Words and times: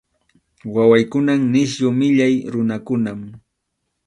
Wawaykunan 0.73 1.41
nisyu 1.51 1.87
millay 1.99 2.35
runakunam. 2.53 3.19